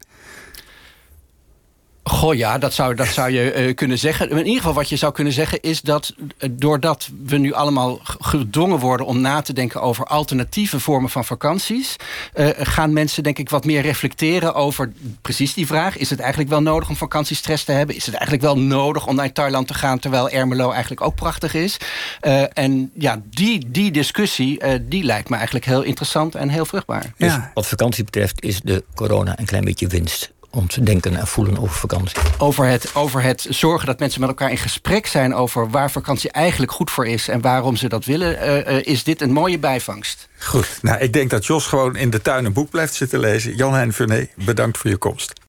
Goh, 2.09 2.33
ja, 2.35 2.57
dat 2.57 2.73
zou, 2.73 2.95
dat 2.95 3.07
zou 3.07 3.31
je 3.31 3.51
eh, 3.51 3.75
kunnen 3.75 3.97
zeggen. 3.97 4.29
In 4.29 4.37
ieder 4.37 4.55
geval 4.55 4.73
wat 4.73 4.89
je 4.89 4.95
zou 4.95 5.13
kunnen 5.13 5.33
zeggen 5.33 5.61
is 5.61 5.81
dat... 5.81 6.13
eh, 6.37 6.49
doordat 6.51 7.09
we 7.23 7.37
nu 7.37 7.53
allemaal 7.53 7.99
gedwongen 8.03 8.79
worden 8.79 9.05
om 9.05 9.21
na 9.21 9.41
te 9.41 9.53
denken... 9.53 9.81
over 9.81 10.05
alternatieve 10.05 10.79
vormen 10.79 11.09
van 11.09 11.25
vakanties... 11.25 11.95
eh, 12.33 12.49
gaan 12.57 12.93
mensen 12.93 13.23
denk 13.23 13.37
ik 13.37 13.49
wat 13.49 13.65
meer 13.65 13.81
reflecteren 13.81 14.53
over 14.55 14.91
precies 15.21 15.53
die 15.53 15.67
vraag. 15.67 15.97
Is 15.97 16.09
het 16.09 16.19
eigenlijk 16.19 16.49
wel 16.49 16.61
nodig 16.61 16.89
om 16.89 16.95
vakantiestress 16.95 17.63
te 17.63 17.71
hebben? 17.71 17.95
Is 17.95 18.05
het 18.05 18.15
eigenlijk 18.15 18.43
wel 18.43 18.57
nodig 18.57 19.07
om 19.07 19.15
naar 19.15 19.31
Thailand 19.31 19.67
te 19.67 19.73
gaan... 19.73 19.99
terwijl 19.99 20.29
Ermelo 20.29 20.71
eigenlijk 20.71 21.01
ook 21.01 21.15
prachtig 21.15 21.53
is? 21.53 21.77
Eh, 22.19 22.57
en 22.57 22.91
ja, 22.93 23.21
die, 23.29 23.71
die 23.71 23.91
discussie 23.91 24.59
eh, 24.59 24.79
die 24.81 25.03
lijkt 25.03 25.29
me 25.29 25.35
eigenlijk 25.35 25.65
heel 25.65 25.81
interessant 25.81 26.35
en 26.35 26.49
heel 26.49 26.65
vruchtbaar. 26.65 27.13
Dus 27.17 27.33
wat 27.53 27.67
vakantie 27.67 28.03
betreft 28.03 28.43
is 28.43 28.61
de 28.61 28.83
corona 28.95 29.39
een 29.39 29.45
klein 29.45 29.65
beetje 29.65 29.87
winst. 29.87 30.33
Om 30.55 30.67
te 30.67 30.83
denken 30.83 31.15
en 31.15 31.27
voelen 31.27 31.57
over 31.57 31.75
vakantie. 31.75 32.17
over 32.37 32.65
het, 32.65 32.95
over 32.95 33.21
het 33.21 33.47
zorgen 33.49 33.87
dat 33.87 33.99
mensen 33.99 34.19
met 34.19 34.29
elkaar 34.29 34.51
in 34.51 34.57
gesprek 34.57 35.07
zijn... 35.07 35.33
over 35.33 35.69
waar 35.69 35.91
vakantie 35.91 36.31
eigenlijk 36.31 36.71
goed 36.71 36.91
voor 36.91 37.07
is 37.07 37.27
en 37.27 37.41
waarom 37.41 37.75
ze 37.75 37.89
dat 37.89 38.05
willen... 38.05 38.39
eh, 38.39 38.77
eh, 38.77 38.85
is 38.85 39.03
dit 39.03 39.21
een 39.21 39.31
mooie 39.31 39.59
bijvangst. 39.59 40.27
Goed, 40.39 40.67
nou, 40.81 40.99
ik 40.99 41.13
denk 41.13 41.29
dat 41.29 41.45
Jos 41.45 41.67
gewoon 41.67 41.95
in 41.95 42.09
de 42.09 42.21
tuin 42.21 42.45
een 42.45 42.53
boek 42.53 42.69
blijft 42.69 42.93
zitten 42.93 43.19
lezen. 43.19 43.55
Jan-Hein 43.55 43.93
Vernet, 43.93 44.29
bedankt 44.35 44.77
voor 44.77 44.89
je 44.89 44.97
komst. 44.97 45.41